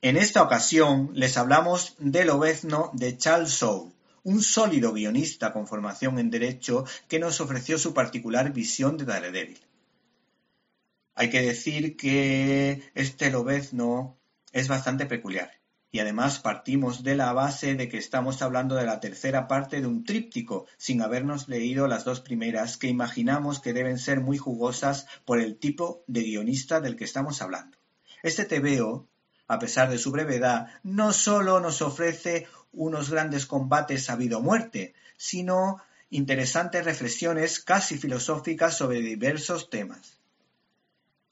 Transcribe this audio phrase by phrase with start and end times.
[0.00, 3.90] En esta ocasión les hablamos del Obezno de Charles Soule,
[4.22, 9.58] un sólido guionista con formación en Derecho que nos ofreció su particular visión de Daredevil.
[11.16, 14.16] Hay que decir que este Lobezno
[14.52, 15.50] es bastante peculiar
[15.90, 19.88] y además partimos de la base de que estamos hablando de la tercera parte de
[19.88, 25.08] un tríptico, sin habernos leído las dos primeras, que imaginamos que deben ser muy jugosas
[25.24, 27.78] por el tipo de guionista del que estamos hablando.
[28.22, 29.08] Este TVO,
[29.48, 34.42] a pesar de su brevedad, no solo nos ofrece unos grandes combates a vida o
[34.42, 40.18] muerte, sino interesantes reflexiones casi filosóficas sobre diversos temas.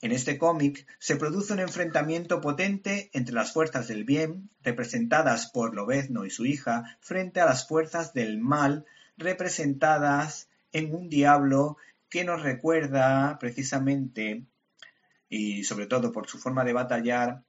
[0.01, 5.75] En este cómic se produce un enfrentamiento potente entre las fuerzas del bien, representadas por
[5.75, 8.85] Lobezno y su hija, frente a las fuerzas del mal,
[9.17, 11.77] representadas en un diablo
[12.09, 14.45] que nos recuerda precisamente,
[15.29, 17.43] y sobre todo por su forma de batallar,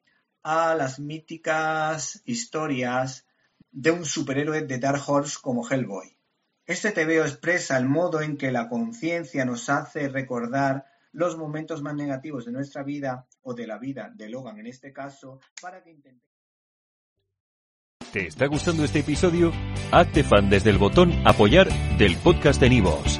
[0.50, 3.28] a las míticas historias
[3.70, 6.18] de un superhéroe de Dark Horse como Hellboy.
[6.66, 11.96] Este TVO expresa el modo en que la conciencia nos hace recordar los momentos más
[11.96, 15.92] negativos de nuestra vida o de la vida de Logan en este caso para que
[15.92, 16.26] intente...
[18.14, 19.52] ¿Te está gustando este episodio?
[19.92, 21.68] Hazte fan desde el botón apoyar
[21.98, 23.20] del podcast de Nivos.